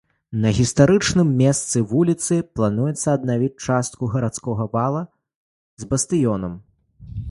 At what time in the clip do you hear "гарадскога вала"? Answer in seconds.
4.17-5.09